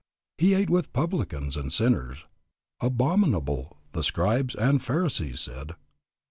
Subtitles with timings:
[0.39, 2.25] He ate with publicans and sinners.
[2.79, 5.75] Abominable, the Scribes and Pharisees said.